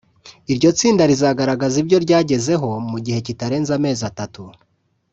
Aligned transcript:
iryo 0.53 0.69
tsinda 0.77 1.03
rikazagaragaza 1.11 1.75
ibyo 1.83 1.97
ryagezeho 2.05 2.67
mu 2.89 2.97
gihe 3.05 3.19
kitarenze 3.27 3.71
amezi 3.77 4.01
atatu 4.09 4.43